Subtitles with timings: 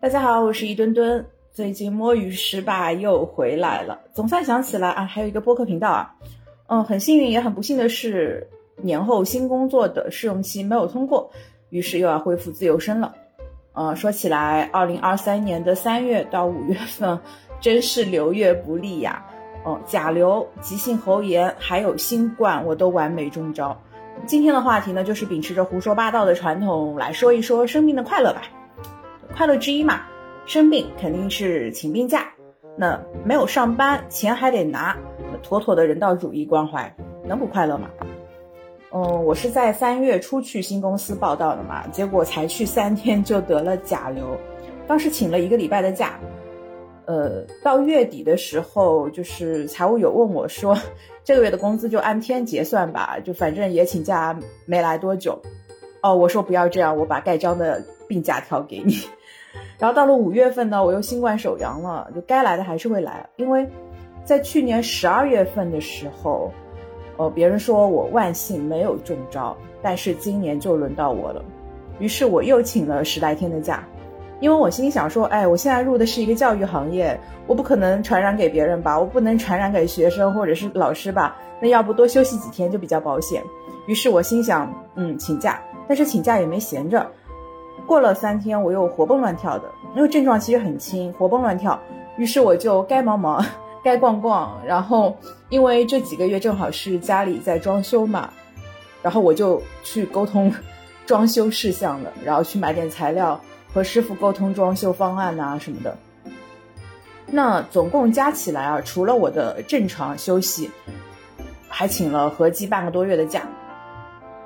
[0.00, 1.26] 大家好，我是一墩墩。
[1.50, 6.14] 最近摸鱼失败又回来了，总算想起来啊，还有一个播客频道啊。
[6.68, 11.32] 嗯，很幸运也很不幸的是，年后新工作的试用期没有通过，
[11.70, 13.12] 于是又要恢复自由身了。
[13.72, 17.18] 呃，说起来，二零二三年的三月到五月份，
[17.60, 19.26] 真是流月不利呀。
[19.64, 23.76] 哦，甲流、急性喉炎还有新冠，我都完美中招。
[24.26, 28.42] 今天的话题呢，就是秉持着胡说八道的传统来说一说生病的快乐吧。
[29.38, 30.00] 快乐之一嘛，
[30.46, 32.26] 生病肯定是请病假，
[32.76, 34.96] 那没有上班，钱还得拿，
[35.44, 36.92] 妥妥的人道主义关怀，
[37.24, 37.88] 能不快乐吗？
[38.92, 44.36] 嗯，我是在三月初去新公司报道的嘛，结果才去三天就得了甲流，
[44.88, 46.18] 当时请了一个礼拜的假。
[47.06, 50.76] 呃，到月底的时候，就是财务有问我说，
[51.22, 55.40] 这个月的工资就按天结算吧，就反正也请假没来多久。
[56.02, 58.96] 哦，我说不要这样，我把盖章的病假条给你。
[59.78, 63.66] 然后到了五月份呢，我又新冠手阳了，就该来的还是会来，因为
[64.24, 66.50] 在去年十二月份的时候，
[67.16, 71.44] 呃，别人说我万幸没有中招，但是今年就轮到我了，
[72.00, 73.82] 于是我又请了十来天的假。
[74.40, 83.42] 因为我心想说，哎，我现在入的是一个教育行业，我不可能传染给别人吧，我不能传染给学生或者是老师吧，那要不多休息几天就比较保险。
[83.88, 87.04] 于是我心想，嗯，请假，但是请假也没闲着。
[87.86, 91.78] 过了三天，我又活蹦乱跳的，因为症状其实很轻，活蹦乱跳。
[92.16, 93.44] 于是我就该忙忙，
[93.82, 95.16] 该逛逛，然后
[95.48, 98.30] 因为这几个月正好是家里在装修嘛，
[99.02, 100.52] 然后我就去沟通
[101.06, 103.40] 装修事项了，然后去买点材料。
[103.70, 105.94] 和师傅沟通装修方案呐什么的，
[107.26, 110.70] 那总共加起来啊，除了我的正常休息，
[111.68, 113.42] 还请了合计半个多月的假。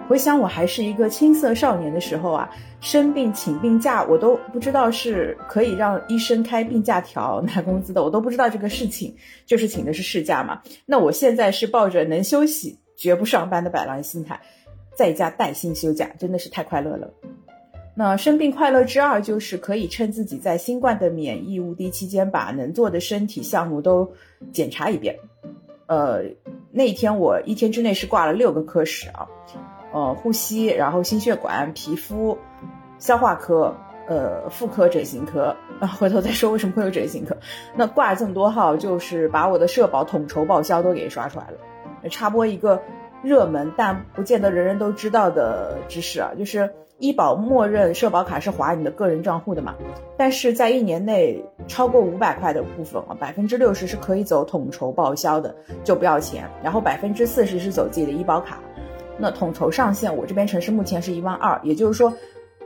[0.09, 2.51] 回想我还是一个青涩少年的时候啊，
[2.81, 10.61] 生病请病假，我都不知道是可以让医生开病假条拿工资的，我都不知道这个事情，就是请的是事假嘛。
[10.85, 14.41] 那我现在是抱着能休息绝不上班的摆烂心态，
[14.95, 17.15] 在家带薪休假，真的是太快乐了。
[17.95, 24.13] 那生病快乐之二就是可以趁自己在新冠的免疫无敌期间，把能做的身体项目都
[24.53, 25.19] 检查一遍。
[25.87, 26.23] 呃，
[26.71, 29.29] 那一天我一天之内是挂了六个科室啊，
[29.93, 32.39] 呃，呼吸，然后心血管、皮肤、
[32.99, 33.75] 消化科、
[34.07, 37.37] 呃，妇科、整形科啊，回头再说为什么会有整形科。
[37.77, 42.09] 那挂这么多号，就是把我的社保统筹报销都给刷出来了。
[42.09, 42.83] 插播一个
[43.23, 46.71] 热门但不见得人人都知道的知识啊，就是。
[46.99, 49.75] 医保默认社保卡是划你的个人账户的嘛？
[50.17, 55.53] 但是在一年内超过五百块的部分啊，百分之六十是可以走统筹报销的，
[55.83, 56.49] 就不要钱。
[56.63, 58.61] 然后百分之四十是走自己的医保卡。
[59.23, 62.13] 那统筹上限，我这边城市目前是一万二，也就是说，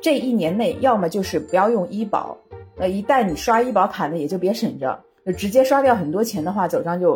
[0.01, 2.35] 这一年内要么就是不要用医保，
[2.75, 7.15] 那一旦你刷医保卡呢，也就别省着，就直接刷掉很多钱的话，走上就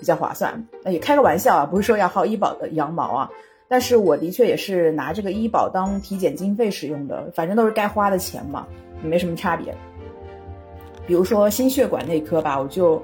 [0.00, 0.66] 比较划算。
[0.82, 3.30] 那也开个玩笑啊，不是说要薅医保的羊毛啊。
[3.68, 8.66] 但是我的确也是拿这个医保当体检经费使用的，反正都是该花的钱嘛，
[9.02, 9.74] 没什么差别。
[11.06, 13.02] 比如说心血管内科吧，我就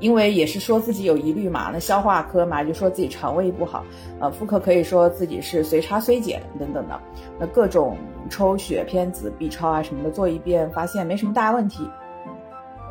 [0.00, 3.84] 因为也是说自己有疑虑嘛，那消化科嘛就说自己肠胃不好，
[4.20, 7.00] 呃，妇科可以说自己是随插随检等等的，
[7.38, 7.96] 那各种
[8.28, 11.88] 抽血、片子、B 超啊什么的做一遍，发现没什么大问题，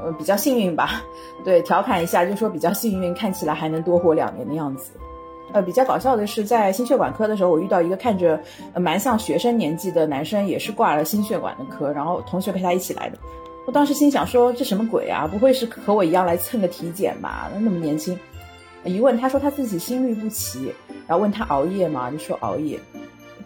[0.03, 1.01] 呃，比较幸运吧，
[1.45, 4.91] 对，调侃一下就说比较幸运，看起来还能多活两年的样子。
[5.51, 8.41] 呃，比较搞笑的是，在心血管科的时候，我遇到一个看着
[8.75, 13.17] 蛮像学生年纪的男生，也是挂了心血管的科，然后同学陪他一起来的。
[13.65, 15.25] 我当时心想说，这什么鬼啊？
[15.25, 17.49] 不会是和我一样来蹭个体检吧？
[17.53, 18.17] 那么年轻。
[18.83, 20.65] 一问他说他自己心律不齐，
[21.07, 22.11] 然后问他熬夜吗？
[22.11, 22.77] 就说熬夜。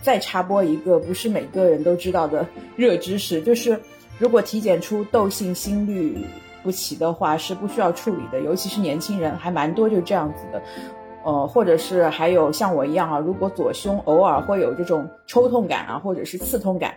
[0.01, 3.79] 再插播一个不是每个人都知道的 热知识，就是
[4.17, 6.17] 如果体检出窦性心律
[6.63, 10.61] 不齐的话，是不需要处理的，尤其是年轻人，还蛮多就这样子的。
[11.23, 16.95] 呃，或者是还有像我一样啊，如果左胸偶尔会有这种抽痛感啊，或者是刺痛感，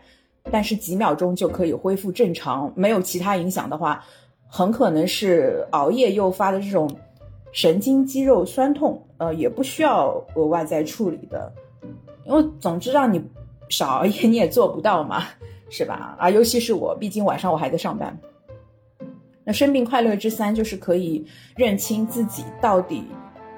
[0.51, 4.05] 但是几秒钟就可以恢复正常，没有其他影响的话，
[4.47, 6.91] 很可能是熬夜诱发的这种
[7.53, 11.53] 神经肌肉酸痛，呃，也不需要额外再处理的，
[12.25, 13.23] 因为总之让你
[13.69, 15.25] 少熬夜你也做不到嘛，
[15.69, 16.17] 是吧？
[16.19, 18.19] 啊，尤其是我，毕竟晚上我还在上班。
[19.45, 21.25] 那生病快乐之三就是可以
[21.57, 23.05] 认清自己到底。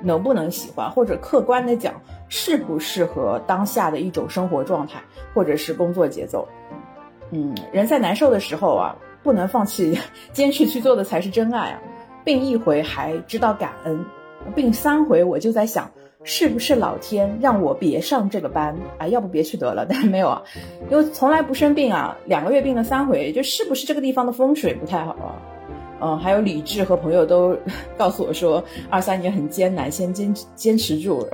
[0.02, 1.94] 能不能喜欢，或者客观的讲，
[2.28, 5.00] 适不适合当下的一种生活状态，
[5.34, 6.46] 或者是工作节奏？
[7.30, 9.98] 嗯，人在难受的时候啊，不能放弃，
[10.32, 11.80] 坚持去做的才是真爱啊！
[12.24, 14.04] 病一回还知道感恩，
[14.54, 15.90] 病三回我就在想，
[16.24, 19.08] 是不是老天让我别上这个班啊？
[19.08, 20.42] 要不别去得了，但是没有啊，
[20.90, 25.34] 因为从来不生病啊，两个月病了三回，就是不是这个地方的风水不太好啊？
[26.02, 27.56] 嗯，还有理智和朋友都
[27.96, 31.24] 告诉我说，二三年很艰难，先坚坚持住。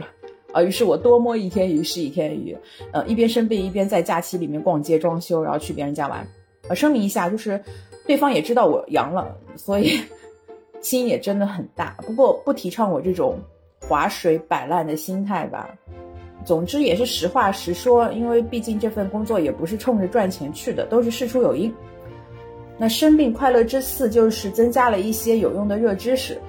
[0.52, 2.56] 啊，于是我多摸一天鱼是一天鱼，
[2.92, 6.26] 呃，一边生病一边在假期里面逛街装修，然后去别人家玩。
[6.68, 7.58] 呃，声明一下，就是
[8.06, 9.98] 对方也知道我阳了，所以
[10.80, 11.96] 心也真的很大。
[12.06, 13.38] 不过不提倡我这种
[13.80, 15.74] 划水摆烂的心态吧。
[16.44, 21.72] 总之也是实话实说，因为毕竟这份工作也不是冲着赚钱去的，都是事出有因。
[22.78, 26.40] 那生病快乐之四就是增加了一些有用的热知识。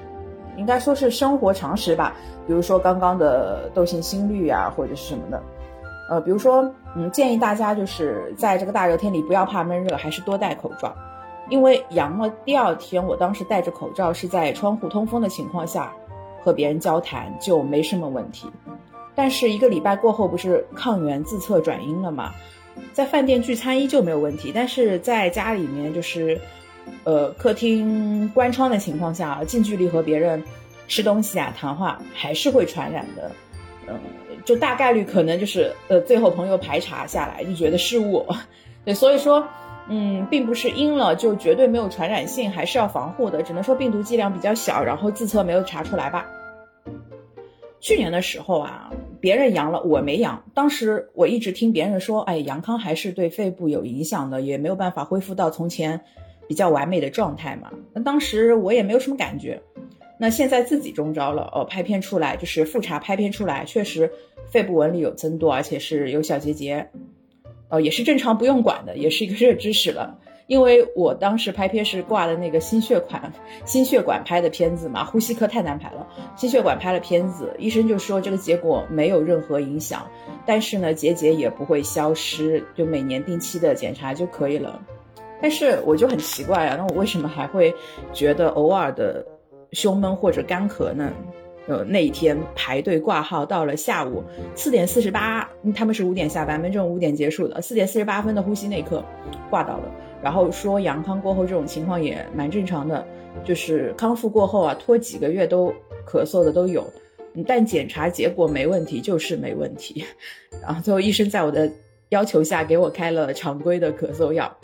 [0.57, 2.13] 应该说是生活常识吧，
[2.45, 5.41] 比如说刚刚的窦性心率啊，或者是什么的，
[6.09, 10.93] 呃，比如说，嗯，建议大家就是在这个大热天里不要怕闷热，还是多戴口罩，
[11.49, 15.93] 因为阳了第二天，我当时戴着口罩是在窗户通风的情况下
[16.43, 18.51] 和别人交谈，就没什么问题。
[19.15, 22.31] 但是一个礼拜过后，不是抗原自测转阴了吗？
[22.93, 26.39] 在饭店聚餐依旧没有问题，但是在家里面就是。
[27.03, 30.43] 呃，客厅关窗的情况下，近距离和别人
[30.87, 33.31] 吃东西啊、谈话还是会传染的。
[33.87, 33.93] 嗯，
[34.43, 38.35] 就大概率可能就是呃，最后朋友排查下来就觉得是我。
[38.83, 39.47] 对，所以说，
[39.87, 43.43] 嗯，并不是阴了就绝对没有传染性，还是要防护的。
[43.43, 46.25] 只能说病毒剂量比较小，然后自测没有查出来吧。
[47.79, 50.43] 去年的时候啊，别人阳了，我没阳。
[50.53, 56.01] 当时我一直听别人说，哎，阳康还是对肺部有影响的，也没有办法恢复到从前。
[56.47, 59.61] 比较完美的状态嘛，那当时我也没有什么感觉，
[60.17, 64.11] 那现在自己中招了哦，拍片出来就是复查拍片出来，确实
[64.49, 66.89] 肺部纹理有增多，而且是有小结节，
[67.69, 70.17] 哦，也是正常不用管的，也是一个热知识了。
[70.49, 73.31] 因为我当时拍片是挂的那个心血管
[73.65, 80.07] 心血管拍的片子嘛，呼吸科太难排了，心血管拍了片子，医生就说这个结果没有任何影响，
[80.47, 84.81] 但是呢结节也不会消失，就每年定期的检查就可以了。
[85.39, 87.71] 但是我就很奇怪啊，那我为什么还会
[88.11, 89.23] 觉得偶尔的
[89.73, 91.13] 胸闷或者干咳呢？
[91.67, 94.23] 呃，那一天排队挂号到了下午
[94.55, 99.05] 四点四十八，他们是五点下班，门诊五点结束的，四点四十八分的呼吸内科
[99.51, 99.83] 挂到了，
[100.21, 103.05] 然后说阳康过后这种情况也蛮正常的，
[103.43, 105.73] 就是康复过后啊，拖几个月都
[106.05, 106.85] 咳嗽的都有，
[107.47, 110.03] 但检查结果没问题，就是没问题，
[110.61, 111.71] 然后最后医生在我的
[112.09, 114.55] 要求下给我开了常规的咳嗽药。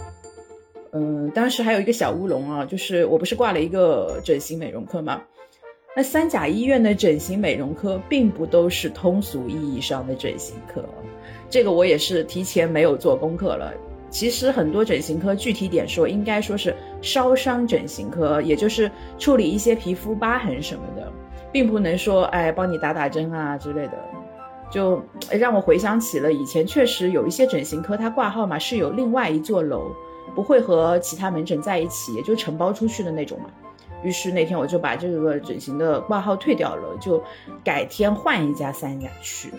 [0.91, 5.21] 嗯，当时还有一个小乌龙啊，就是我不是挂了一个整形美容科吗？
[5.97, 10.83] 那三甲医院的整形美容科并不都是通俗意义上的整形科，
[11.49, 13.73] 这个我也是提前没有做功课了。
[14.15, 18.89] 其实很多整形科具体点说，应该说是烧伤整形科，也就是
[19.19, 21.11] 处理一些皮肤疤痕什么的，
[21.51, 23.93] 并不能说哎帮你打打针啊之类的。
[24.71, 29.91] 就让我回想起了以前，确实有一些整形科，它挂号嘛是有另外一座楼。
[30.33, 33.49] 不会和其他门诊在一起，也就承包出去的那种嘛。
[34.01, 37.21] 于是那天我就把这个整形的挂号退掉了，就
[37.65, 39.51] 改天换一家三甲去。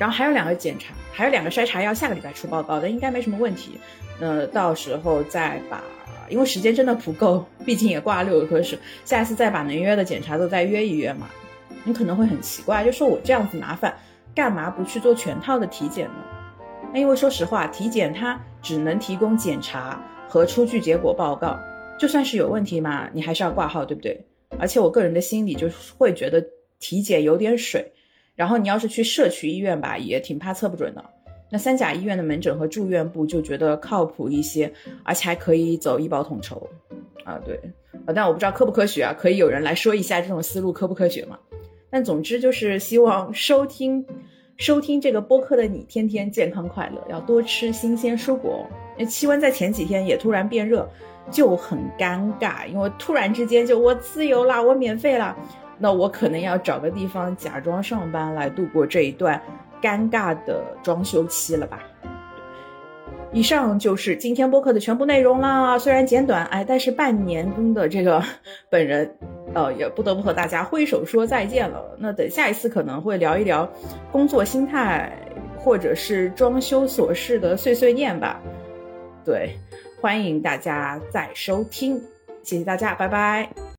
[0.00, 3.78] 然后还有两个检查，还有两个筛查要下个礼拜出报告的，应该没什么问题。
[4.18, 5.84] 那到时候再把，
[6.30, 11.28] 因为时间真的不够，毕竟也挂了六个科室，下次再把能约的检查都再约一约嘛。
[11.84, 13.94] 你可能会很奇怪，就说我这样子麻烦，
[14.34, 16.14] 干嘛不去做全套的体检呢？
[16.94, 21.58] 那因为说实话，体检它只能提供检查和出具结果报告，
[21.98, 24.18] 就算是有问题嘛，你还是要挂号，对不对？
[24.58, 26.42] 而且我个人的心理就是会觉得
[26.78, 27.92] 体检有点水，
[28.40, 31.04] 然后你要是去社区医院吧，也挺怕测不准的。
[31.50, 34.72] 那三甲医院的门诊和住院部就觉得靠谱一些，
[35.04, 36.66] 而且还可以走医保统筹，
[37.22, 37.60] 啊对，
[38.14, 41.38] 但我不知道科不科学啊，可以有人来说一下这种思路科不科学吗？
[41.90, 44.02] 但总之就是希望收听。
[44.56, 48.66] 收听这个播客的你，天天健康快乐，要多吃新鲜蔬果。
[48.98, 50.86] 那气温在前几天也突然变热，
[51.30, 55.34] 就很尴尬，因为突然之间就我自由啦，我免费啦，
[55.80, 59.42] 那我可能要找个地方假装上班来度过这一段
[59.82, 61.82] 尴尬的装修期了吧。
[63.32, 68.22] 以上就是今天播客的全部内容啦，虽然简短，哎，但是半年中的这个
[68.68, 69.16] 本人。
[69.52, 71.96] 呃，也不得不和大家挥手说再见了。
[71.98, 73.68] 那等下一次可能会聊一聊
[74.12, 75.10] 工作心态，
[75.58, 78.40] 或者是装修琐事的碎碎念吧。
[79.24, 79.58] 对，
[80.00, 82.00] 欢迎大家再收听，
[82.44, 83.70] 谢谢大家，拜拜。